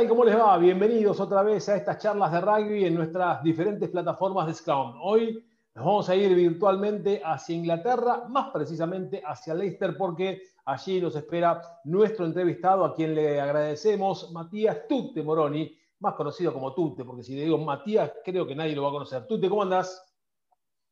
[0.00, 0.08] Hola, hola, ¿qué tal?
[0.08, 0.56] ¿Cómo les va?
[0.56, 4.94] Bienvenidos otra vez a estas charlas de rugby en nuestras diferentes plataformas de Scrum.
[5.02, 5.44] Hoy
[5.74, 11.60] nos vamos a ir virtualmente hacia Inglaterra, más precisamente hacia Leicester, porque allí nos espera
[11.84, 17.34] nuestro entrevistado, a quien le agradecemos, Matías Tutte Moroni, más conocido como Tutte, porque si
[17.34, 19.26] le digo Matías, creo que nadie lo va a conocer.
[19.26, 20.02] Tutte, ¿cómo andás?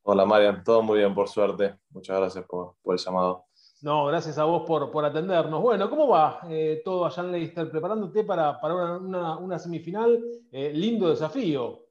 [0.02, 1.78] Hola, Marian, todo muy bien, por suerte.
[1.90, 3.47] Muchas gracias por, por el llamado.
[3.80, 5.62] No, gracias a vos por, atendernos.
[5.62, 7.70] Bueno, ¿cómo va eh, todo allá en Leicester?
[7.70, 8.58] Preparándote para,
[8.98, 10.20] una, semifinal.
[10.50, 11.84] Eh, lindo desafío.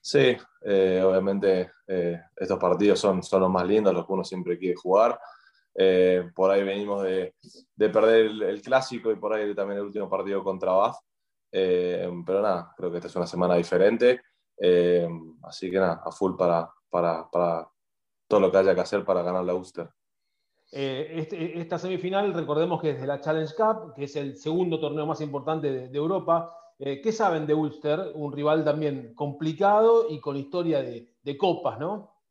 [0.00, 1.72] Sí, eh, obviamente
[2.36, 5.18] estos partidos son, son los más lindos, los que uno siempre quiere jugar.
[6.34, 7.34] por ahí venimos de,
[7.76, 10.96] perder el, clásico y por ahí también el último partido contra Bath.
[11.50, 14.22] pero nada, creo que esta es una semana diferente.
[15.42, 17.68] así que nada, a full para, para, para
[18.28, 19.90] todo lo que haya que hacer para ganar la Ulster.
[20.74, 24.80] Eh, este, esta semifinal, recordemos que es de la Challenge Cup, que es el segundo
[24.80, 26.56] torneo más importante de, Europa.
[26.78, 28.12] Eh, ¿Qué saben de Ulster?
[28.14, 32.22] Un rival también complicado y con historia de, copas, ¿no?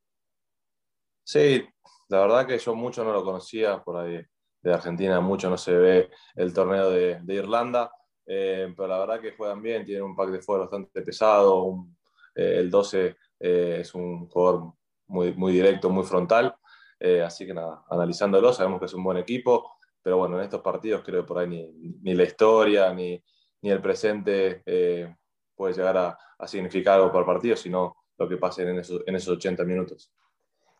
[1.23, 1.63] Sí,
[2.09, 4.19] la verdad que yo mucho no lo conocía por ahí
[4.63, 7.91] de Argentina, mucho no se ve el torneo de, Irlanda,
[8.25, 11.85] eh, pero la verdad que juegan bien, tienen un pack de fuego bastante pesado,
[12.33, 14.73] el 12 es un jugador
[15.07, 16.55] muy, muy directo, muy frontal.
[17.03, 20.61] Eh, así que nada, analizándolo, sabemos que es un buen equipo, pero bueno, en estos
[20.61, 23.19] partidos creo que por ahí ni, la historia ni,
[23.63, 25.15] el presente eh,
[25.55, 29.35] puede llegar a, significar algo el partido, sino lo que pase en esos, en esos
[29.37, 30.11] 80 minutos.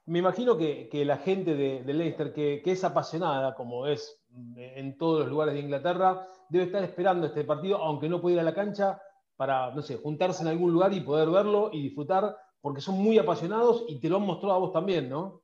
[0.06, 4.22] Me imagino que, la gente de, Leicester, que, es apasionada, como es
[4.56, 8.40] en todos los lugares de Inglaterra, debe estar esperando este partido, aunque no pueda ir
[8.42, 9.02] a la cancha,
[9.36, 13.18] para, no sé, juntarse en algún lugar y poder verlo y disfrutar, porque son muy
[13.18, 15.42] apasionados y te lo han mostrado a vos también, ¿no?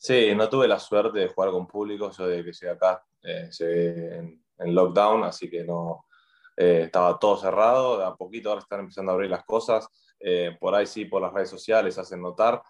[0.00, 3.50] Sí, no tuve la suerte de jugar con público, yo de que llegué acá eh,
[4.58, 6.04] en, lockdown, así que no
[6.56, 9.88] eh, estaba todo cerrado, a poquito ahora están empezando a abrir las cosas,
[10.20, 12.62] eh, por ahí sí, por las redes sociales hacen notar,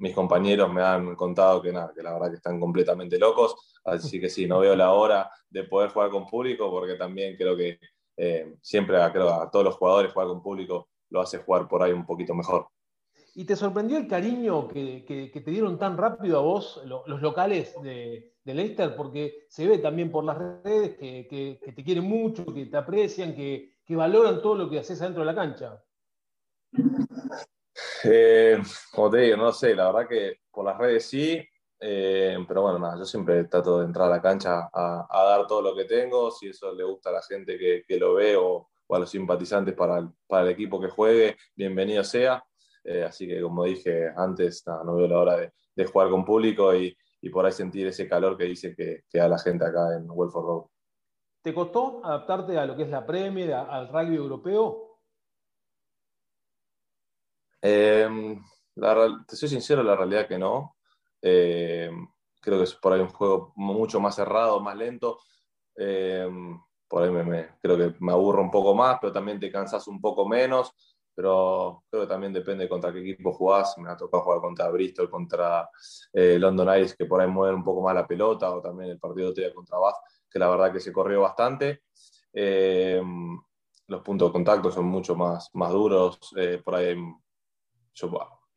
[0.00, 4.20] mis compañeros me han contado que nada, que la verdad que están completamente locos, así
[4.20, 7.78] que sí, no veo la hora de poder jugar con público, porque también creo que
[8.60, 12.06] siempre creo, a todos los jugadores jugar con público lo hace jugar por ahí un
[12.06, 12.68] poquito mejor.
[13.38, 18.34] ¿Y te sorprendió el cariño que, te dieron tan rápido a vos los locales de,
[18.42, 18.96] Leicester?
[18.96, 23.76] Porque se ve también por las redes que, te quieren mucho, que te aprecian, que,
[23.90, 25.80] valoran todo lo que haces adentro de la cancha.
[28.02, 28.60] Eh,
[29.36, 31.40] no sé, la verdad que por las redes sí,
[31.78, 35.62] eh, pero bueno, nada, yo siempre trato de entrar a la cancha a, dar todo
[35.62, 38.98] lo que tengo, si eso le gusta a la gente que, lo ve o, a
[38.98, 39.98] los simpatizantes para
[40.42, 42.42] el equipo que juegue, bienvenido sea.
[42.84, 46.96] Eh, así que, como dije antes, no, veo la hora de, jugar con público y,
[47.32, 50.64] por ahí sentir ese calor que dice que, da la gente acá en Welford Road.
[51.42, 54.98] ¿Te costó adaptarte a lo que es la Premier, al rugby europeo?
[57.60, 58.42] Em,
[59.26, 60.76] te soy sincero, la realidad que no.
[61.20, 62.08] Em,
[62.40, 65.18] creo que es por ahí un juego mucho más cerrado, más lento.
[65.76, 66.58] Em,
[66.88, 70.00] por ahí me, creo que me aburro un poco más, pero también te cansas un
[70.00, 70.74] poco menos
[71.18, 73.76] pero creo que también depende contra qué equipo jugás.
[73.78, 75.68] Me ha tocado jugar contra Bristol, contra
[76.12, 79.00] eh, London Ice, que por ahí mueven un poco más la pelota, o también el
[79.00, 79.96] partido de contra Bath,
[80.30, 81.82] que la verdad que se corrió bastante.
[82.32, 83.02] Eh,
[83.88, 86.20] los puntos de contacto son mucho más, más duros.
[86.36, 86.96] Eh, por ahí,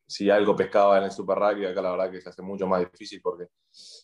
[0.05, 2.81] si algo pescaba en el Super Rugby, acá la verdad que se hace mucho más
[2.81, 3.47] difícil porque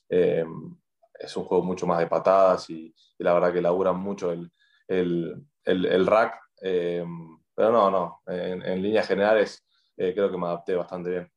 [0.09, 4.51] es un juego mucho más de patadas y, la verdad que laburan mucho el,
[4.87, 6.41] el, el, el rack.
[7.57, 9.65] Pero no, no, en, líneas generales
[9.97, 11.31] eh, creo que me adapté bastante bien.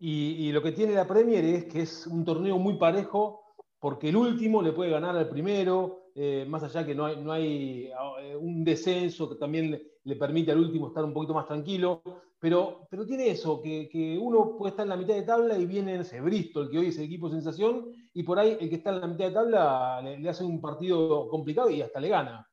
[0.00, 3.42] Y, lo que tiene la Premier es que es un torneo muy parejo,
[3.78, 7.30] porque el último le puede ganar al primero, eh, más allá que no hay, no
[7.30, 7.90] hay
[8.22, 12.00] eh, un descenso que también le, permite al último estar un poquito más tranquilo,
[12.38, 15.96] pero, pero tiene eso, que, uno puede estar en la mitad de tabla y viene
[15.96, 19.02] ese Bristol, que hoy es el equipo sensación, y por ahí el que está en
[19.02, 22.48] la mitad de tabla le hace un partido complicado y hasta le gana.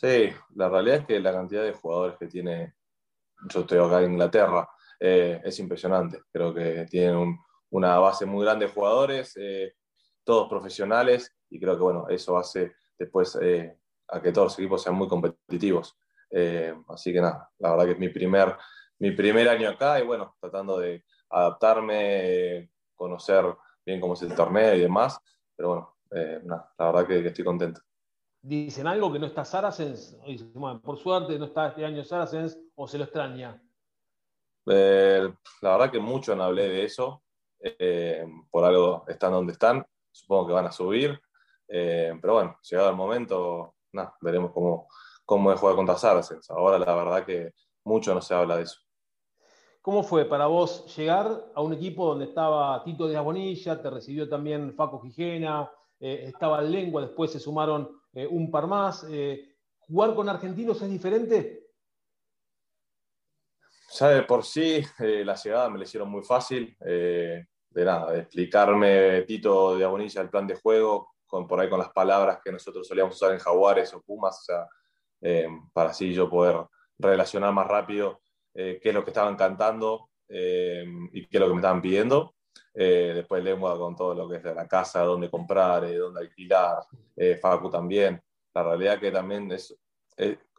[0.00, 2.74] Sí, la realidad es que la cantidad de jugadores que tiene,
[3.52, 4.68] yo estoy acá en Inglaterra,
[5.00, 6.20] eh, es impresionante.
[6.32, 7.36] Creo que tienen
[7.70, 9.74] una base muy grande de jugadores, eh,
[10.22, 14.84] todos profesionales, y creo que bueno, eso hace después eh, a que todos los equipos
[14.84, 15.98] sean muy competitivos.
[16.88, 18.56] así que nada, la verdad que es mi primer,
[19.00, 23.44] mi primer año acá y bueno, tratando de adaptarme, conocer
[23.84, 25.18] bien cómo es el torneo y demás,
[25.56, 25.96] pero bueno,
[26.44, 27.80] nada, la verdad que estoy contento
[28.48, 30.16] dicen algo que no está Saracens,
[30.82, 33.62] por suerte no está este año Saracens, o se lo extraña.
[34.66, 37.22] Eh, la verdad que mucho no hablé de eso,
[37.60, 41.20] eh, por algo están donde están, supongo que van a subir,
[41.66, 44.88] pero bueno, llegado el momento, nada, veremos cómo,
[45.26, 46.48] cómo es jugar contra Saracens.
[46.50, 47.52] Ahora la verdad que
[47.84, 48.80] mucho no se habla de eso.
[49.82, 53.90] ¿Cómo fue para vos llegar a un equipo donde estaba Tito de la Bonilla, te
[53.90, 55.70] recibió también Faco Gijena,
[56.00, 59.06] eh, estaba Lengua, después se sumaron eh, un par más?
[59.08, 61.68] Eh, ¿Jugar con argentinos es diferente?
[63.92, 66.76] Ya de por sí, la llegada me la hicieron muy fácil.
[66.80, 67.46] de
[67.84, 72.40] nada, de explicarme Tito de Abonilla el plan de juego, por ahí con las palabras
[72.44, 74.66] que nosotros solíamos usar en Jaguares o Pumas, o sea,
[75.72, 76.66] para así yo poder
[76.98, 78.20] relacionar más rápido
[78.52, 82.34] qué es lo que estaban cantando y qué es lo que me estaban pidiendo.
[82.80, 86.20] Eh, después lengua con todo lo que es de la casa, dónde comprar, eh, dónde
[86.20, 86.84] alquilar,
[87.16, 88.22] eh, Facu también.
[88.54, 89.76] La realidad que también es,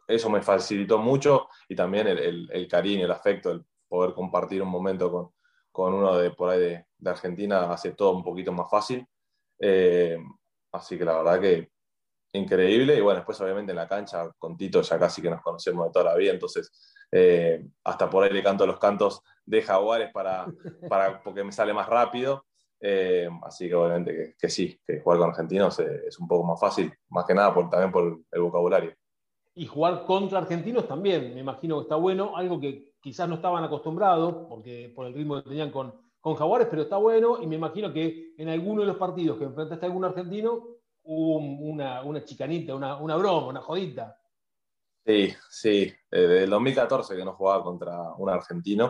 [0.06, 5.10] eso me facilitó mucho y también el, cariño, el afecto, el poder compartir un momento
[5.10, 5.30] con,
[5.72, 9.06] con uno de por ahí de, de, Argentina hace todo un poquito más fácil.
[10.72, 11.70] así que la verdad que
[12.32, 15.86] increíble y bueno, después obviamente en la cancha con Tito ya casi que nos conocemos
[15.86, 16.70] de toda la vida, entonces
[17.82, 20.46] hasta por ahí le canto los cantos de Jaguares para,
[20.88, 22.44] para, porque me sale más rápido.
[22.82, 26.90] Eh, así que obviamente que, sí, que jugar con argentinos es, un poco más fácil,
[27.10, 28.94] más que nada por, también por el vocabulario.
[29.54, 33.64] Y jugar contra argentinos también, me imagino que está bueno, algo que quizás no estaban
[33.64, 37.56] acostumbrados porque, por el ritmo que tenían con, con Jaguares, pero está bueno y me
[37.56, 40.68] imagino que en alguno de los partidos que enfrentaste a algún argentino
[41.02, 44.16] hubo una, una chicanita, una, una broma, una jodita.
[45.04, 48.88] Sí, sí, desde el 2014 que no jugaba contra un argentino.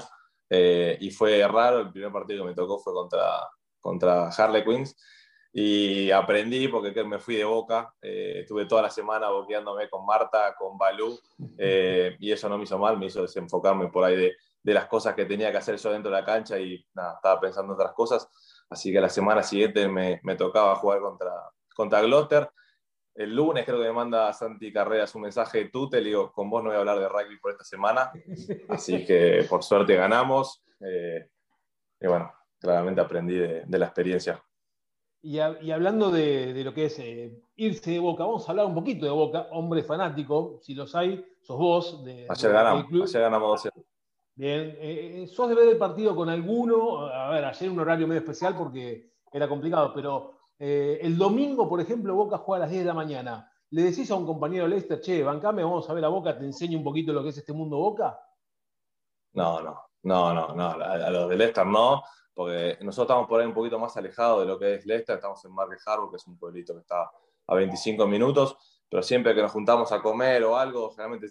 [0.50, 3.48] Eh, y fue raro, el primer partido que me tocó fue contra,
[3.80, 4.96] contra Harley Queens
[5.52, 10.54] y aprendí porque me fui de boca, eh, estuve toda la semana boqueándome con Marta,
[10.56, 11.18] con Balú
[11.56, 14.86] eh, y eso no me hizo mal, me hizo desenfocarme por ahí de, de, las
[14.86, 17.80] cosas que tenía que hacer yo dentro de la cancha y nada, estaba pensando en
[17.80, 18.28] otras cosas,
[18.68, 21.32] así que la semana siguiente me, me tocaba jugar contra,
[21.74, 22.50] contra Gloucester
[23.20, 26.48] el lunes creo que me manda Santi Carreras un mensaje de tú, te digo, con
[26.48, 28.10] vos no voy a hablar de rugby por esta semana,
[28.68, 30.64] así que por suerte ganamos.
[30.80, 31.28] Eh,
[32.00, 34.42] y bueno, claramente aprendí de, la experiencia.
[35.20, 39.04] Y, hablando de, lo que es eh, irse de Boca, vamos a hablar un poquito
[39.04, 42.02] de Boca, hombre fanático, si los hay, sos vos.
[42.02, 43.70] De, ayer, ganamos, ayer ganamos 12.
[44.34, 47.00] Bien, eh, ¿sos de ver el partido con alguno?
[47.06, 51.80] A ver, ayer un horario medio especial porque era complicado, pero eh, el domingo, por
[51.80, 53.50] ejemplo, Boca juega a las 10 de la mañana.
[53.70, 56.76] ¿Le decís a un compañero Leicester, che, bancame, vamos a ver a Boca, te enseño
[56.76, 58.20] un poquito lo que es este mundo Boca?
[59.32, 60.70] No, no, no, no, no.
[60.70, 62.02] A, los de Leicester no,
[62.34, 65.42] porque nosotros estamos por ahí un poquito más alejados de lo que es Leicester, estamos
[65.46, 67.10] en Market Harbour, que es un pueblito que está
[67.46, 71.28] a 25 minutos, pero siempre que nos juntamos a comer o algo, generalmente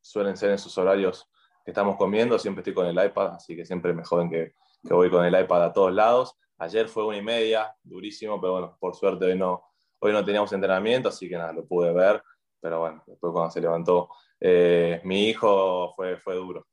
[0.00, 1.28] suelen ser en esos horarios
[1.62, 4.94] que estamos comiendo, siempre estoy con el iPad, así que siempre me joden que, que
[4.94, 6.38] voy con el iPad a todos lados.
[6.58, 9.62] Ayer fue una y media, durísimo, pero bueno, por suerte hoy no,
[9.98, 12.22] hoy no teníamos entrenamiento, así que nada, lo pude ver.
[12.60, 14.08] Pero bueno, después cuando se levantó
[14.40, 16.66] eh, mi hijo fue, fue duro.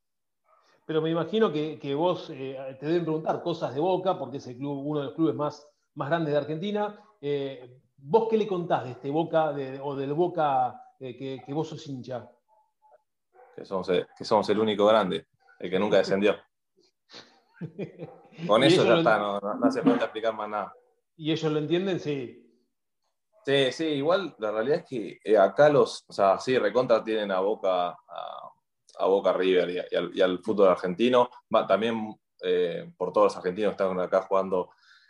[0.85, 4.57] Pero me imagino que, vos eh, te deben preguntar cosas de Boca, porque es el
[4.57, 6.99] club, uno de los clubes más, más grandes de Argentina.
[7.21, 11.87] Eh, ¿Vos qué le contás de este Boca o del Boca que, que, vos sos
[11.87, 12.29] hincha?
[13.55, 15.27] Que somos, que somos el único grande,
[15.59, 16.35] el que nunca descendió.
[18.47, 20.73] Con eso ya está, no, hace falta explicar más nada.
[21.15, 21.99] ¿Y ellos lo entienden?
[21.99, 22.39] Sí.
[23.45, 27.29] Sí, sí, igual la realidad es que eh, acá los, o sea, sí, recontra tienen
[27.31, 31.29] a Boca, a, Boca River y, al, fútbol argentino,
[31.67, 34.69] también eh, por todos los argentinos que están acá jugando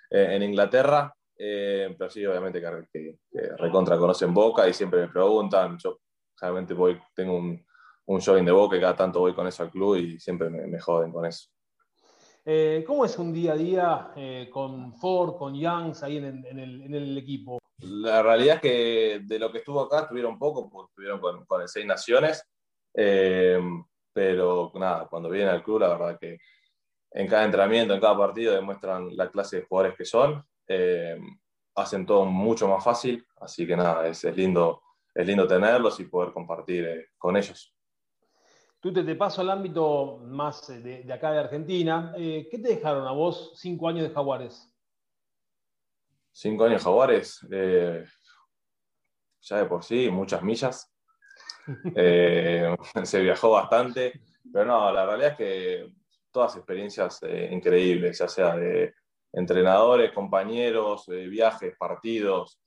[0.09, 2.61] eh, en Inglaterra, pero sí, obviamente
[2.91, 3.19] que,
[3.57, 5.99] recontra conocen Boca y siempre me preguntan, yo
[6.39, 7.63] realmente voy, tengo un,
[8.05, 10.79] un jogging de Boca y cada tanto voy con eso al club y siempre me
[10.79, 11.52] joden con eso.
[12.45, 17.17] Eh, ¿Cómo es un día a día eh, con Ford, con Youngs ahí en, el,
[17.17, 17.59] equipo?
[17.79, 21.69] La realidad es que de lo que estuvo acá estuvieron poco, porque estuvieron con, el
[21.69, 22.45] Seis Naciones,
[22.95, 23.61] eh,
[24.11, 26.37] pero nada, cuando vienen al club, la verdad que
[27.11, 30.43] en cada entrenamiento, en cada partido, demuestran la clase de jugadores que son,
[31.75, 34.81] hacen todo mucho más fácil, así que nada, es, lindo,
[35.13, 37.73] es lindo tenerlos y poder compartir con ellos.
[38.83, 42.13] Tú te, paso al ámbito más de, acá de Argentina.
[42.17, 44.69] Eh, ¿Qué te dejaron a vos cinco años de Jaguares?
[46.33, 48.03] Cinco años de Jaguares, eh,
[49.39, 50.89] ya de por sí, muchas millas.
[51.95, 54.19] Eh, se viajó bastante,
[54.51, 55.93] pero no, la realidad es que
[56.29, 57.21] todas experiencias
[57.51, 58.93] increíbles, ya sea de
[59.31, 62.59] entrenadores, compañeros, viajes, partidos,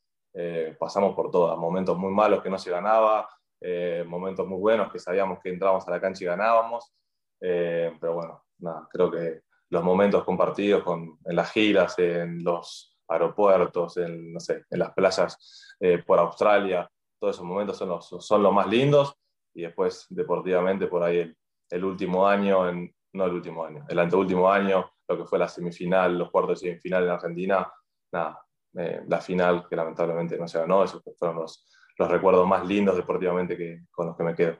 [0.78, 3.28] pasamos por todas, momentos muy malos que no se ganaba,
[3.60, 6.92] eh, momentos muy buenos que sabíamos que entrábamos a la cancha y ganábamos.
[7.40, 12.96] Eh, pero bueno, nada, creo que los momentos compartidos con, en las giras, en los
[13.08, 18.06] aeropuertos, en, no sé, en las playas eh, por Australia, todos esos momentos son los,
[18.06, 19.14] son los más lindos
[19.54, 21.32] y después deportivamente por ahí
[21.70, 25.48] el, último año, en, no el último año, el anteúltimo año, lo que fue la
[25.48, 27.72] semifinal, los cuartos de semifinal en Argentina,
[28.12, 28.44] nada,
[28.74, 31.66] eh, la final que lamentablemente no se ganó, esos fueron los,
[31.98, 34.58] los recuerdos más lindos deportivamente que, con los que me quedo.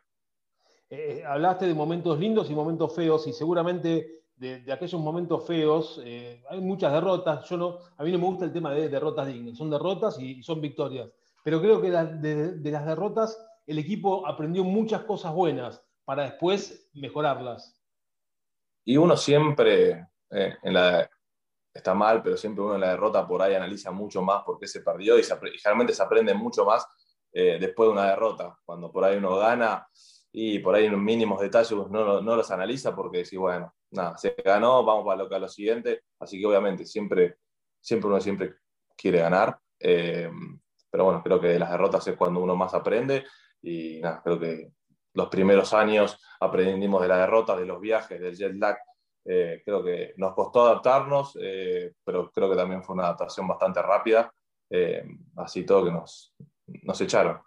[0.88, 6.42] Eh, hablaste de momentos lindos y momentos feos y seguramente de, aquellos momentos feos eh,
[6.48, 7.48] hay muchas derrotas.
[7.48, 10.42] Yo no, a mí no me gusta el tema de derrotas dignas, son derrotas y,
[10.42, 11.10] son victorias.
[11.42, 17.80] Pero creo que de, las derrotas el equipo aprendió muchas cosas buenas para después mejorarlas.
[18.84, 21.10] Y uno siempre, eh, en la,
[21.74, 24.66] está mal, pero siempre uno en la derrota por ahí analiza mucho más por qué
[24.66, 26.86] se perdió y, generalmente se aprende mucho más
[27.36, 28.58] después de una derrota.
[28.64, 29.86] Cuando por ahí uno gana,
[30.38, 34.34] y por ahí en mínimos detalles no, no los analiza porque decís, bueno, nada, se
[34.44, 37.38] ganó, vamos para lo, que lo siguiente, así que obviamente siempre,
[37.80, 38.56] siempre uno siempre
[38.94, 40.30] quiere ganar, eh,
[40.90, 43.24] pero bueno, creo que de las derrotas es cuando uno más aprende
[43.62, 44.72] y nada, creo que
[45.14, 48.76] los primeros años aprendimos de las derrotas, de los viajes, del jet lag,
[49.24, 53.80] eh, creo que nos costó adaptarnos, eh, pero creo que también fue una adaptación bastante
[53.80, 54.30] rápida,
[55.36, 56.34] así todo que nos,
[56.66, 57.40] nos echaron.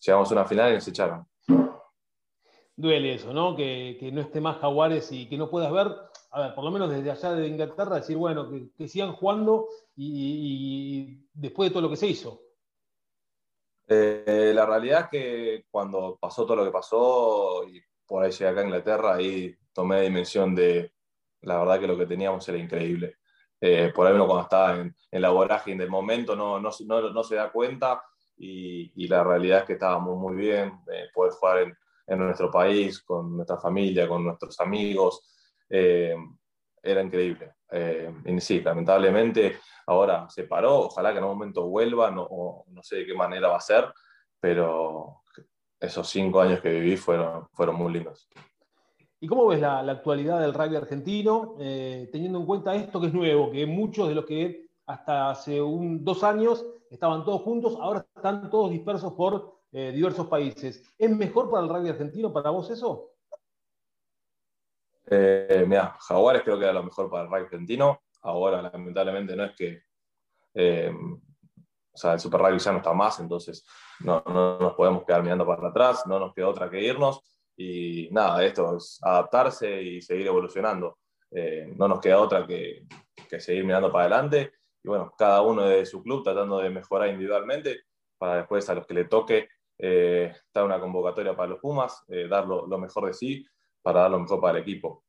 [0.00, 1.26] Llegamos a una final y nos echaron
[2.76, 3.56] duele eso, ¿no?
[3.56, 5.88] Que, no esté más Jaguares y que no puedas ver,
[6.30, 11.26] a ver, por lo menos desde allá de Inglaterra, decir, bueno, que, sigan jugando y,
[11.32, 12.42] después de todo lo que se hizo.
[13.88, 18.48] Eh, la realidad es que cuando pasó todo lo que pasó y por ahí llegué
[18.48, 20.92] acá a Inglaterra, ahí tomé dimensión de,
[21.42, 23.16] la verdad que lo que teníamos era increíble.
[23.58, 26.70] Eh, por ahí uno cuando está en, la vorágine del momento no, no,
[27.10, 28.02] no, se da cuenta
[28.38, 31.76] y, la realidad es que estábamos muy bien, eh, poder jugar en,
[32.06, 35.22] en nuestro país, con nuestra familia, con nuestros amigos.
[35.68, 36.16] Eh,
[36.82, 37.54] era increíble.
[37.70, 42.82] Eh, y sí, lamentablemente ahora se paró, ojalá que en algún momento vuelva, no, no
[42.82, 43.92] sé de qué manera va a ser,
[44.38, 45.22] pero
[45.80, 48.28] esos cinco años que viví fueron, fueron muy lindos.
[49.18, 53.14] ¿Y cómo ves la, actualidad del rugby argentino, eh, teniendo en cuenta esto que es
[53.14, 56.64] nuevo, que muchos de los que hasta hace un, dos años
[56.96, 60.82] estaban todos juntos, ahora están todos dispersos por eh, diversos países.
[60.98, 63.12] ¿Es mejor para el rugby argentino, para vos eso?
[65.08, 68.00] Eh, mira, Jaguares creo que era lo mejor para el rugby argentino.
[68.22, 69.82] Ahora, lamentablemente, no es que.
[70.54, 73.66] Eh, o sea, el Super Rugby ya no está más, entonces
[74.00, 77.22] no, nos podemos quedar mirando para atrás, no nos queda otra que irnos.
[77.56, 80.98] Y nada, esto es adaptarse y seguir evolucionando.
[81.76, 82.86] no nos queda otra que,
[83.28, 84.52] que seguir mirando para adelante.
[84.86, 87.80] Y bueno, cada uno de su club tratando de mejorar individualmente
[88.16, 92.28] para después a los que le toque eh, dar una convocatoria para los Pumas, eh,
[92.28, 93.44] dar lo, mejor de sí
[93.82, 95.02] para dar lo mejor para el equipo.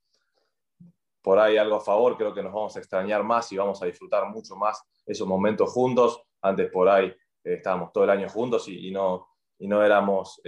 [1.22, 3.86] Por ahí algo a favor, creo que nos vamos a extrañar más y vamos a
[3.86, 6.24] disfrutar mucho más esos momentos juntos.
[6.41, 9.27] Antes por ahí eh, estábamos todo el año juntos y, no,
[9.60, 10.41] y no éramos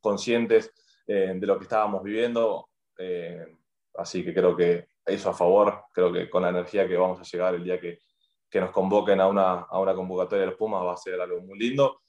[0.00, 0.72] conscientes
[1.06, 2.70] de lo que estábamos viviendo.
[3.96, 7.24] así que creo que eso a favor, creo que con la energía que vamos a
[7.24, 7.98] llegar el día que,
[8.52, 11.40] que nos convoquen a una, a una convocatoria de los Pumas va a ser algo
[11.40, 12.02] muy lindo.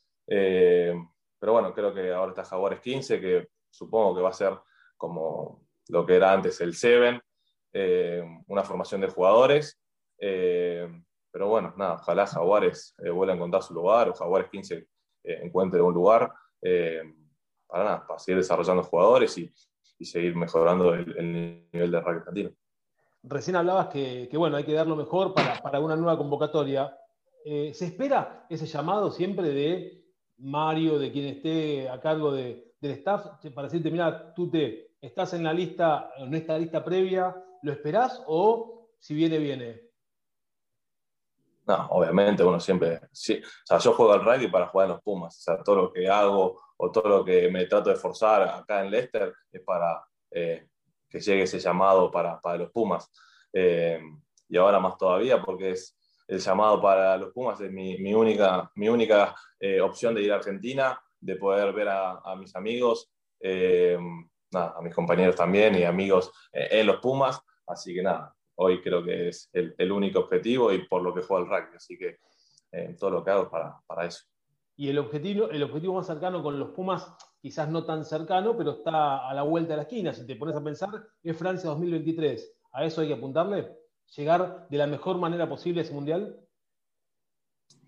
[1.43, 4.53] Pero bueno, creo que ahora está Jaguares 15, que supongo que va a ser
[4.95, 7.21] como lo que era antes el 7,
[7.73, 9.77] eh, una formación de jugadores.
[10.17, 10.87] Eh,
[11.29, 14.87] pero bueno, nada, ojalá Jaguares eh, vuelva a encontrar su lugar o Jaguares 15
[15.25, 16.31] encuentre un lugar
[17.67, 19.53] para nada, para seguir desarrollando jugadores y,
[20.05, 22.51] seguir mejorando el, nivel de rugby argentino.
[23.23, 26.97] Recién hablabas que, bueno, hay que dar lo mejor para, para una nueva convocatoria.
[27.45, 30.03] ¿Se espera ese llamado siempre de
[30.37, 35.43] Mario, de quien esté a cargo del staff, para decirte, mira, tú te estás en
[35.43, 39.81] la lista, en esta lista previa, ¿lo esperás o si viene, viene?
[41.65, 45.37] No, obviamente uno siempre, o sea, yo juego al rugby para jugar en los Pumas,
[45.37, 48.83] o sea, todo lo que hago o todo lo que me trato de forzar acá
[48.83, 50.67] en Leicester es para eh,
[51.13, 53.11] que llegue ese llamado para, los Pumas.
[53.53, 54.01] Eh,
[54.49, 55.95] y ahora más todavía porque es,
[56.27, 60.37] el llamado para los Pumas es mi, única, mi única eh, opción de ir a
[60.37, 63.95] Argentina, de poder ver a, mis amigos, eh,
[64.53, 67.39] a mis compañeros también y amigos en los Pumas.
[67.67, 71.43] Así que nada, hoy creo que es el, único objetivo y por lo que juego
[71.43, 71.75] el rugby.
[71.75, 72.17] Así que
[72.97, 74.23] todo lo que hago para, para eso.
[74.75, 78.71] Y el objetivo, el objetivo más cercano con los Pumas, quizás no tan cercano, pero
[78.71, 80.13] está a la vuelta de la esquina.
[80.13, 80.89] Si te pones a pensar,
[81.21, 82.57] es Francia 2023.
[82.71, 83.83] ¿A eso hay que apuntarle?
[84.15, 86.39] llegar de la mejor manera posible a ese mundial?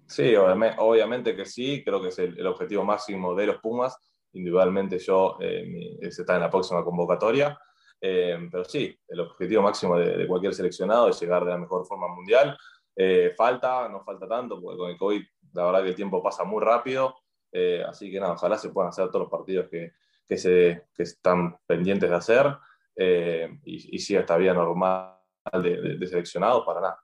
[0.08, 3.98] Sí, obviamente, que sí, creo que es el, objetivo máximo de los Pumas.
[4.34, 7.58] Individualmente yo eh, está en la próxima convocatoria,
[8.02, 12.08] eh, pero sí, el objetivo máximo de, cualquier seleccionado es llegar de la mejor forma
[12.08, 12.56] mundial.
[12.96, 15.24] Eh, falta, no falta tanto, porque con el COVID
[15.56, 17.16] la verdad que el tiempo pasa muy rápido,
[17.52, 19.94] eh, así que nada, ojalá se puedan hacer todos los partidos que,
[20.28, 22.58] que, se, que están pendientes de hacer
[22.96, 25.16] eh, y, y siga esta vida normal
[25.54, 27.00] de, de, seleccionados para nada,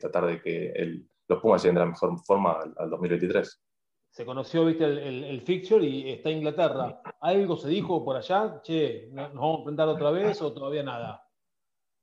[0.00, 3.62] tratar de que el, los Pumas lleguen de la mejor forma al, 2023.
[4.10, 7.02] Se conoció, viste, el, el, el, fixture y está Inglaterra.
[7.20, 8.62] ¿Algo se dijo por allá?
[8.62, 11.22] Che, ¿nos vamos a enfrentar otra vez o todavía nada?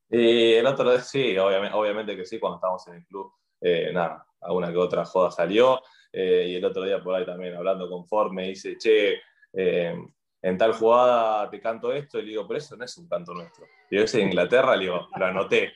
[0.09, 3.91] Y el otro día sí, obviamente, obviamente que sí, cuando estábamos en el club, eh,
[3.91, 5.81] nada, alguna que otra joda salió.
[6.11, 9.15] Eh, y el otro día por ahí también hablando con Ford me dice, che,
[9.51, 9.95] eh,
[10.41, 13.33] en tal jugada te canto esto, y le digo, pero eso no es un canto
[13.33, 13.65] nuestro.
[13.89, 15.73] Y yo, ese de Inglaterra, le digo, lo anoté.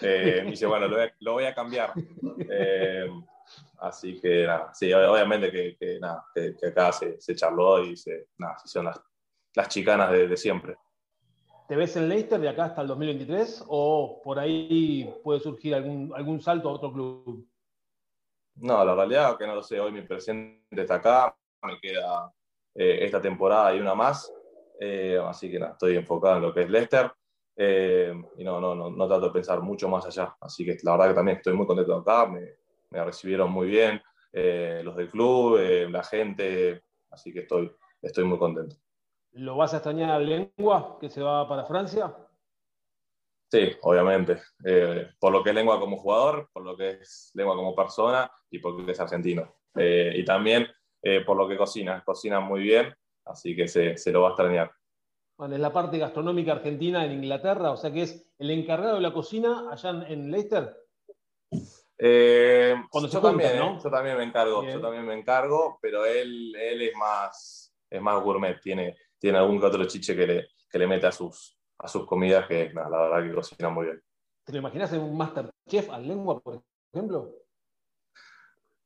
[0.00, 0.86] me dice, bueno,
[1.20, 1.92] lo voy a, cambiar.
[3.80, 8.68] así que nada, sí, obviamente que, nada, que, acá se, charló y se, nada, se
[8.68, 9.00] hicieron las,
[9.54, 10.76] las chicanas de, de siempre.
[11.70, 16.12] ¿Te ves en Leicester de acá hasta el 2023 o por ahí puede surgir algún,
[16.16, 17.46] algún salto a otro club?
[18.56, 19.80] No, la realidad es que no lo sé.
[19.80, 22.32] Hoy mi presente está acá, me queda
[22.74, 24.32] eh, esta temporada y una más.
[24.78, 27.12] Eh, así que nada, estoy enfocado en lo que es Leicester
[27.56, 30.36] eh, y no, no, no, no, trato de pensar mucho más allá.
[30.40, 32.40] Así que la verdad que también estoy muy contento acá, me,
[32.90, 34.00] me recibieron muy bien
[34.32, 35.58] los del club,
[35.90, 38.76] la gente, así que estoy, estoy muy contento.
[39.32, 42.14] ¿Lo vas a extrañar a Lengua, que se va para Francia?
[43.50, 44.40] Sí, obviamente.
[44.64, 48.30] Eh, por lo que es Lengua como jugador, por lo que es Lengua como persona
[48.48, 49.56] y porque es argentino.
[49.74, 50.68] Eh, y también
[51.02, 52.02] eh, por lo que cocina.
[52.04, 54.70] Cocina muy bien, así que se, se, lo va a extrañar.
[55.36, 59.00] Bueno, es la parte gastronómica argentina en Inglaterra, o sea que es el encargado de
[59.00, 60.76] la cocina allá en Leicester.
[62.90, 63.82] Cuando yo, también, ¿no?
[63.82, 68.22] yo también me encargo, yo también me encargo, pero él, él es más, es más
[68.22, 71.88] gourmet, tiene, tiene algún que otro chiche que le, que le mete a sus, a
[71.88, 74.02] sus comidas, que nada, la verdad que cocina muy bien.
[74.44, 76.62] ¿Te lo imaginas en un Masterchef al lengua, por
[76.92, 77.34] ejemplo?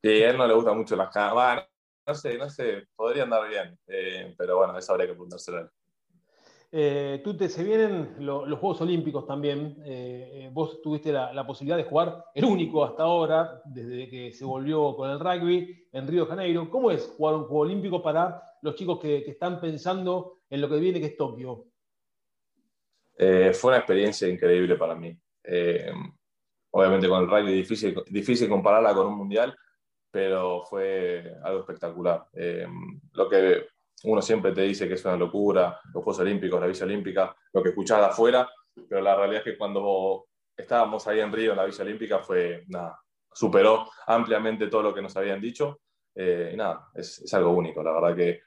[0.02, 1.64] Sí, a él no le gusta mucho las carnes.
[2.07, 5.61] no sé, no sé, podría andar bien, eh, pero bueno, eso habría que preguntárselo a
[5.62, 5.68] él.
[6.76, 9.80] Eh, tú te, se vienen lo, los Juegos Olímpicos también.
[9.85, 14.44] Eh, vos tuviste la, la, posibilidad de jugar, el único hasta ahora, desde que se
[14.44, 16.68] volvió con el rugby en Río de Janeiro.
[16.70, 20.68] ¿Cómo es jugar un Juego Olímpico para los chicos que, que están pensando en lo
[20.68, 21.66] que viene, que es Tokio?
[23.16, 25.16] Eh, fue una experiencia increíble para mí.
[25.42, 25.92] Eh,
[26.70, 29.57] obviamente con el rugby difícil, difícil compararla con un mundial,
[30.11, 32.27] pero fue algo espectacular.
[32.33, 32.66] Eh,
[33.12, 33.66] lo que
[34.05, 37.62] uno siempre te dice que es una locura, los Juegos Olímpicos, la Villa Olímpica, lo
[37.62, 38.48] que escuchás de afuera,
[38.88, 42.64] pero la realidad es que cuando estábamos ahí en Río, en la Villa Olímpica, fue
[42.68, 43.00] nada,
[43.33, 45.81] superó ampliamente todo lo que nos habían dicho.
[46.14, 47.83] Eh, y nada, es, es, algo único.
[47.83, 48.42] La verdad que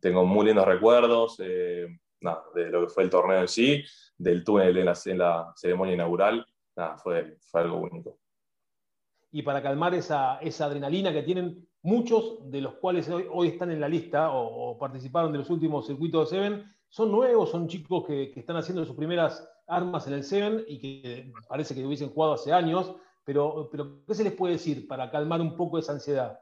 [0.00, 1.86] tengo muy lindos recuerdos eh,
[2.20, 3.84] nada, de lo que fue el torneo en sí,
[4.16, 6.46] del túnel en la, en la ceremonia inaugural.
[6.76, 8.18] Nada, fue, fue, algo único.
[9.32, 13.70] Y para calmar esa, esa, adrenalina que tienen muchos de los cuales hoy, hoy están
[13.70, 17.68] en la lista o, o, participaron de los últimos circuitos de Seven, son nuevos, son
[17.68, 21.84] chicos que, que, están haciendo sus primeras armas en el Seven y que parece que
[21.84, 25.78] hubiesen jugado hace años, pero, pero ¿qué se les puede decir para calmar un poco
[25.78, 26.40] esa ansiedad?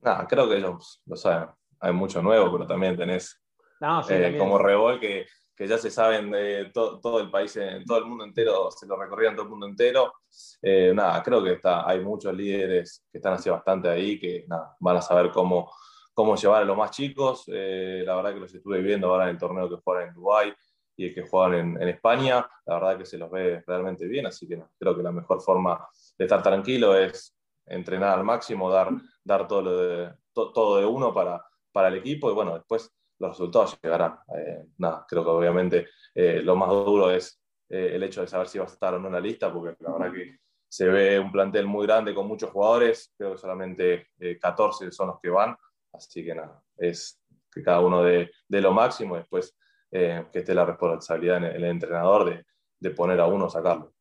[0.00, 1.48] Nada, creo que ellos lo saben
[1.80, 3.42] hay mucho nuevo, pero también tenés
[3.80, 7.56] no, sí, eh, como Revol que, que, ya se saben de to, todo el país,
[7.56, 10.12] en todo el mundo entero, se lo recorrían todo el mundo entero.
[10.60, 14.76] Eh, nada, creo que está, hay muchos líderes que están hace bastante ahí, que nada,
[14.80, 15.72] van a saber cómo,
[16.12, 17.44] cómo llevar a los más chicos.
[17.48, 20.52] Eh, la verdad que los estuve viendo ahora en el torneo que juegan en Dubái
[20.96, 22.46] y el que juegan en, en, España.
[22.66, 25.40] La verdad que se los ve realmente bien, así que no, creo que la mejor
[25.40, 25.88] forma
[26.18, 28.90] de estar tranquilo es entrenar al máximo, dar,
[29.24, 32.92] dar todo, lo de, to, todo de uno para para el equipo y bueno, después
[33.20, 34.18] los resultados llegarán.
[34.36, 38.48] Eh, nada, creo que obviamente eh, lo más duro es eh, el hecho de saber
[38.48, 41.18] si vas a estar o no en la lista, porque la verdad que se ve
[41.18, 44.08] un plantel muy grande con muchos jugadores, creo que solamente
[44.40, 45.56] 14 son los que van,
[45.92, 47.20] así que nada, es
[47.52, 49.56] que cada uno de, de lo máximo y después
[49.90, 52.44] que esté la responsabilidad en el, en el entrenador de,
[52.78, 53.92] de, poner a uno, sacarlo.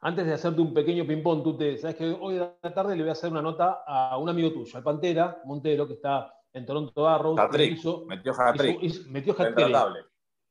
[0.00, 3.02] Antes de hacerte un pequeño ping-pong, tú te sabes que hoy de la tarde le
[3.02, 6.64] voy a hacer una nota a un amigo tuyo, al Pantera Montero, que está en
[6.64, 7.40] Toronto Arrows.
[7.58, 9.06] Hizo, metió hat-trick.
[9.08, 9.54] Metió hat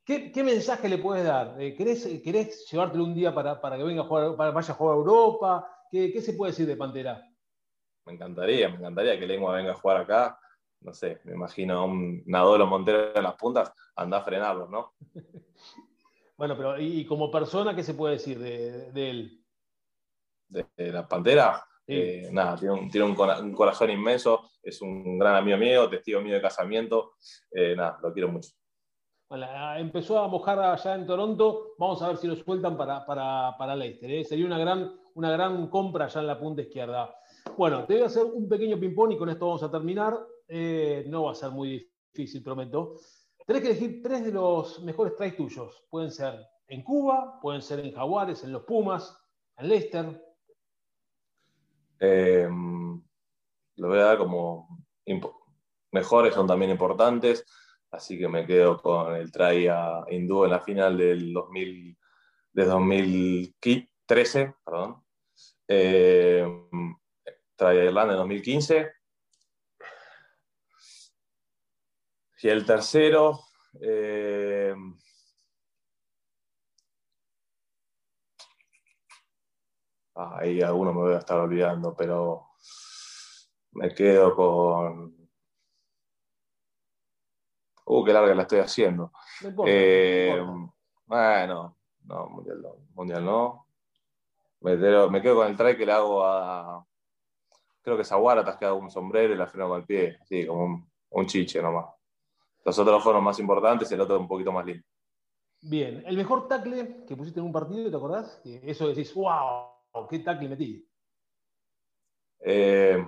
[0.05, 1.55] ¿Qué, ¿Qué, mensaje le puedes dar?
[1.61, 4.75] Eh, ¿Querés, ¿Querés, llevártelo un día para, para que venga a jugar, para vaya a
[4.75, 5.67] jugar a Europa?
[5.89, 7.25] ¿Qué, ¿Qué, se puede decir de Pantera?
[8.05, 10.37] Me encantaría, me encantaría que Lengua venga a jugar acá.
[10.81, 14.91] No sé, me imagino a un Nadolo Montero en las puntas, anda a frenarlos, ¿no?
[16.37, 19.45] bueno, pero ¿y como persona qué se puede decir de, de él?
[20.49, 21.65] ¿De, de la Pantera?
[21.85, 21.93] Sí.
[21.95, 26.21] Eh, nada, tiene, un, tiene un, un, corazón inmenso, es un gran amigo mío, testigo
[26.21, 27.15] mío de casamiento,
[27.51, 28.51] eh, nada, lo quiero mucho.
[29.29, 33.55] Bueno, empezó a mojar allá en Toronto, vamos a ver si lo sueltan para, para,
[33.57, 34.09] para Leicester.
[34.11, 34.23] ¿eh?
[34.23, 37.13] Sería una gran, una gran compra ya en la punta izquierda.
[37.57, 40.17] Bueno, te voy a hacer un pequeño ping-pong y con esto vamos a terminar.
[41.07, 42.95] No va a ser muy difícil, prometo.
[43.45, 45.83] Tenés que elegir tres de los mejores tries tuyos.
[45.89, 46.35] Pueden ser
[46.67, 49.17] en Cuba, pueden ser en Jaguares, en los Pumas,
[49.57, 50.32] en Leicester.
[51.99, 52.47] Eh,
[53.75, 54.85] lo voy a dar como
[55.91, 57.45] mejores, son también importantes,
[57.91, 61.97] así que me quedo con el try a Hindú en la final del 2000,
[62.53, 65.03] de 2013, perdón.
[65.67, 66.45] Eh,
[67.55, 68.91] try a Irlanda en 2015.
[72.41, 73.39] Y el tercero,
[73.79, 74.75] eh,
[80.15, 82.49] ahí alguno me voy a estar olvidando, pero
[83.73, 85.15] me quedo con.
[87.85, 89.11] Uh, qué larga la estoy haciendo.
[89.65, 90.41] Eh,
[91.05, 92.75] bueno, no, mundial no.
[92.93, 93.67] Mundial no.
[94.61, 96.85] Me, quedo con el try que le hago a.
[97.81, 100.17] Creo que es a Guaratas que hago un sombrero y la freno con el pie.
[100.21, 101.87] Así, como un, chiche nomás.
[102.63, 104.85] Los otros fueron más importantes y el otro un poquito más lindo.
[105.61, 108.41] Bien, el mejor tackle que pusiste en un partido, ¿te acordás?
[108.45, 109.72] Eso decís, wow,
[110.09, 110.87] qué tackle metí.
[112.39, 113.05] Eh,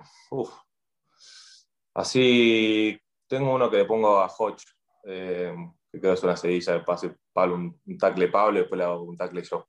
[1.96, 4.66] Así, tengo uno que le pongo a Hodge,
[5.06, 5.56] eh,
[5.90, 8.84] que creo que es una sedilla de pase, Pablo, un, tackle Pablo y después le
[8.84, 9.66] hago un tackle yo.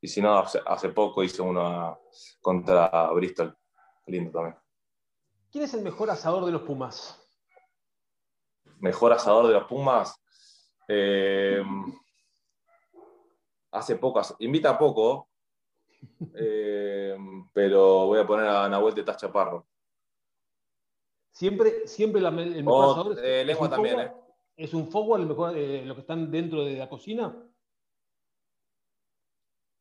[0.00, 1.98] Y si no, hace, poco hice uno
[2.40, 3.56] contra Bristol,
[4.06, 4.56] lindo también.
[5.50, 7.20] ¿Quién es el mejor asador de los Pumas?
[8.78, 10.14] Mejor asador de los Pumas.
[10.86, 11.64] Eh,
[13.72, 15.30] hace poco, invita poco,
[16.34, 17.16] eh,
[17.52, 19.66] pero voy a poner a Nahuel de Tachaparro.
[21.32, 24.12] Siempre, siempre el mejor asador lengua también, ¿eh?
[24.56, 27.36] ¿Es un forward el mejor, eh, lo que están dentro de la cocina?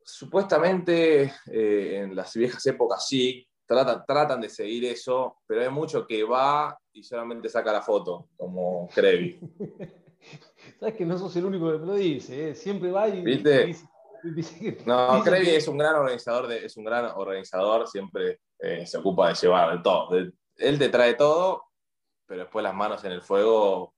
[0.03, 6.07] Supuestamente eh, en las viejas épocas sí, tratan, tratan de seguir eso, pero hay mucho
[6.07, 9.39] que va y solamente saca la foto, como Crevi.
[10.79, 13.75] Sabes que no sos el único que lo dice, siempre va y, ¿Viste?
[14.85, 18.39] no, Crevi es un gran organizador, es un gran organizador, siempre
[18.85, 21.63] se ocupa de llevar de todo, él te trae todo,
[22.25, 23.93] pero después las manos en el fuego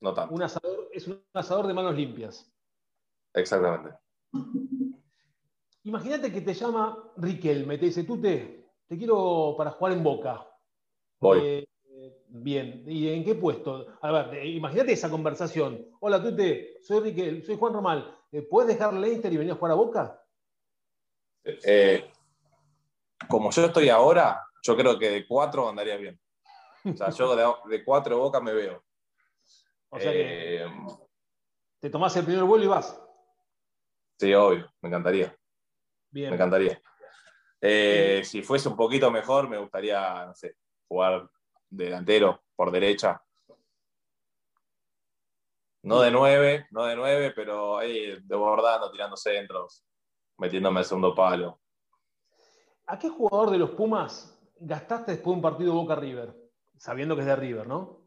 [0.00, 0.34] no tanto.
[0.34, 2.50] Un asador, es un asador de manos limpias.
[3.34, 3.96] Exactamente.
[5.84, 10.46] Imagínate que te llama Riquelme, te dice, tú te, te quiero para jugar en Boca.
[11.20, 11.40] Voy.
[11.42, 11.68] Eh,
[12.28, 13.86] bien, ¿y en qué puesto?
[14.00, 15.86] A ver, imagínate esa conversación.
[16.00, 18.17] Hola, Tute, soy Riquel, soy Juan Romal.
[18.32, 20.24] Eh, ¿Puedes dejar Leicester y venir a jugar a Boca?
[21.44, 22.10] Eh,
[23.28, 26.20] como yo estoy ahora, yo creo que de cuatro andaría bien.
[26.84, 27.34] O sea, yo
[27.68, 28.84] de, cuatro bocas me veo.
[29.90, 30.66] O sea que eh,
[31.80, 33.00] te tomás el primer vuelo y vas.
[34.18, 35.34] Sí, obvio, me encantaría.
[36.10, 36.30] Bien.
[36.30, 36.80] Me encantaría.
[37.60, 41.28] Eh, si fuese un poquito mejor, me gustaría, no sé, jugar
[41.68, 43.22] delantero por derecha.
[45.88, 49.86] No de nueve, no de nueve, pero ahí desbordando, tirando centros,
[50.36, 51.62] metiéndome el segundo palo.
[52.88, 56.36] ¿A qué jugador de los Pumas gastaste después de un partido Boca River,
[56.76, 58.02] sabiendo que es de River, ¿no?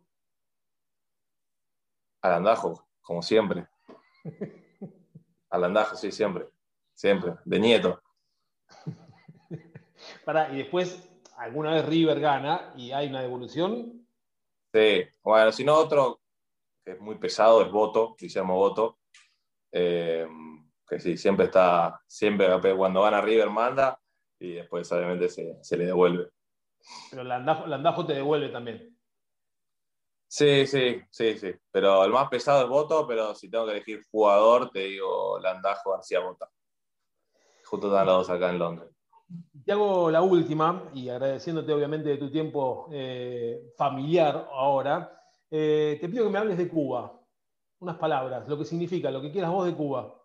[2.21, 3.67] Al andajo, como siempre.
[5.49, 6.49] Al andajo, sí, siempre.
[6.93, 7.33] Siempre.
[7.45, 7.99] De nieto.
[10.23, 14.05] Para, y después, alguna vez River gana y hay una devolución.
[14.71, 16.20] Sí, bueno, si no, otro
[16.83, 18.99] que es muy pesado es Voto, Guillermo Voto.
[19.71, 20.27] Eh,
[20.87, 23.97] que sí, siempre está, siempre cuando gana River manda
[24.37, 26.29] y después obviamente se le devuelve.
[27.09, 28.97] Pero Landajo, te devuelve también.
[30.27, 31.53] Sí, sí, sí, sí.
[31.71, 35.91] Pero el más pesado es Voto, pero si tengo que elegir jugador, te digo Landajo
[35.91, 36.49] García Bota.
[37.65, 38.89] Justo están los dos acá en Londres.
[39.65, 45.20] Te hago la última, y agradeciéndote obviamente de tu tiempo eh, familiar ahora,
[45.51, 47.19] eh, te pido que me hables de Cuba.
[47.79, 50.21] Unas palabras, lo que significa, lo que quieras vos de Cuba.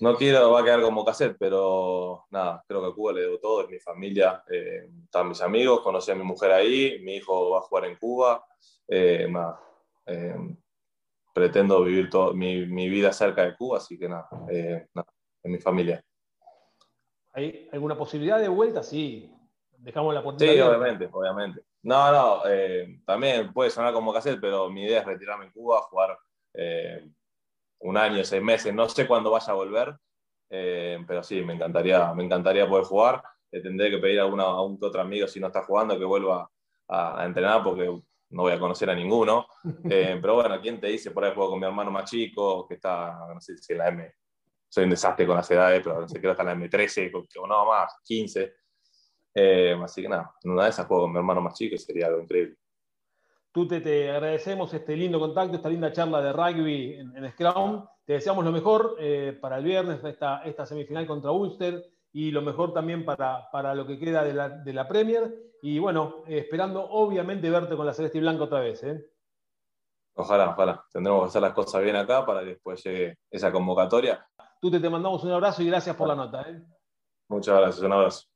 [0.00, 3.38] No quiero, va a quedar como cassette, pero nada, creo que a Cuba le debo
[3.38, 7.50] todo, es mi familia, eh, están mis amigos, conocí a mi mujer ahí, mi hijo
[7.50, 8.44] va a jugar en Cuba,
[8.88, 9.32] eh,
[10.06, 10.36] eh,
[11.32, 14.28] pretendo vivir todo, mi, vida cerca de Cuba, así que nada,
[14.92, 15.06] nada,
[15.42, 16.04] es mi familia.
[17.32, 18.82] ¿Hay alguna posibilidad de vuelta?
[18.82, 19.32] Sí,
[19.78, 20.44] dejamos la puerta.
[20.44, 21.62] Sí, obviamente, obviamente.
[21.84, 22.42] No, no,
[23.06, 26.18] también puede sonar como cassette, pero mi idea es retirarme en Cuba, jugar
[27.80, 29.94] un año, seis meses, no sé cuándo vaya a volver,
[30.50, 33.22] eh, pero sí, me encantaría, me encantaría poder jugar.
[33.50, 36.04] Le tendré que pedir a, alguna, a un otro amigo, si no está jugando, que
[36.04, 36.50] vuelva
[36.88, 37.86] a, entrenar, porque
[38.30, 39.46] no voy a conocer a ninguno.
[39.90, 41.10] Eh, pero bueno, ¿quién te dice?
[41.10, 43.90] Por ahí juego con mi hermano más chico, que está, no sé si en la
[43.90, 44.12] M6,
[44.68, 47.46] soy un desastre con las edades, pero no sé, creo que hasta la M13, o
[47.46, 48.54] no más, 15.
[49.34, 51.78] Eh, así que nada, en una de esas juego con mi hermano más chico y
[51.78, 52.56] sería algo increíble.
[53.52, 57.86] Tú te, agradecemos este lindo contacto, esta linda charla de rugby en, Scrum.
[58.04, 62.42] Te deseamos lo mejor eh, para el viernes, esta, esta semifinal contra Ulster y lo
[62.42, 65.34] mejor también para, para lo que queda de la, de la Premier.
[65.62, 68.82] Y bueno, esperando obviamente verte con la Celeste y Blanca otra vez.
[68.82, 69.08] ¿eh?
[70.14, 70.84] Ojalá, ojalá.
[70.92, 74.26] Tendremos que hacer las cosas bien acá para que después llegue esa convocatoria.
[74.60, 76.42] Tú te, te mandamos un abrazo y gracias por la nota.
[76.42, 76.60] ¿eh?
[77.28, 78.33] Muchas gracias, un abrazo.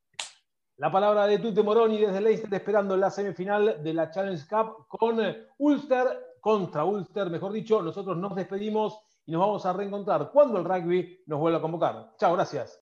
[0.78, 5.18] La palabra de Tute Moroni desde Leicester esperando la semifinal de la Challenge Cup con
[5.58, 7.82] Ulster, contra Ulster, mejor dicho.
[7.82, 12.12] Nosotros nos despedimos y nos vamos a reencontrar cuando el rugby nos vuelva a convocar.
[12.16, 12.80] Chao, gracias.